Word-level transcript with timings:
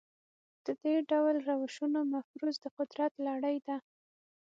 د 0.65 0.67
دې 0.81 0.95
ډول 1.09 1.35
روشونو 1.49 1.99
مفروض 2.13 2.55
د 2.63 2.65
قدرت 2.77 3.13
لړۍ 3.27 3.57
ده. 3.67 3.77